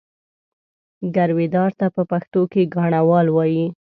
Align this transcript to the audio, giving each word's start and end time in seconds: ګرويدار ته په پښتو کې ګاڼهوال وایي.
ګرويدار 1.15 1.71
ته 1.79 1.87
په 1.95 2.01
پښتو 2.11 2.41
کې 2.51 2.69
ګاڼهوال 2.75 3.27
وایي. 3.31 3.65